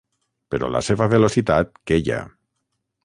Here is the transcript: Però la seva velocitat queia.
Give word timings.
Però 0.53 0.69
la 0.75 0.81
seva 0.87 1.07
velocitat 1.13 1.77
queia. 1.93 2.21